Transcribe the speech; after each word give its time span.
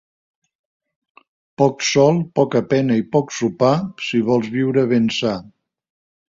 Poc 1.61 1.85
sol, 1.87 2.17
poca 2.39 2.61
pena 2.71 2.97
i 3.03 3.05
poc 3.17 3.35
sopar, 3.41 3.75
si 4.07 4.23
vols 4.31 4.51
viure 4.57 4.87
ben 4.95 5.07
sa. 5.21 5.37